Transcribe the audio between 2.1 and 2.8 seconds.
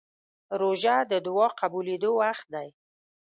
وخت دی.